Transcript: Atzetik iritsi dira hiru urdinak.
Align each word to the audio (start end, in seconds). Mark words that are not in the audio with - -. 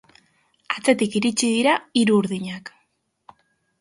Atzetik 0.75 1.17
iritsi 1.21 1.51
dira 1.57 1.75
hiru 2.01 2.17
urdinak. 2.23 2.73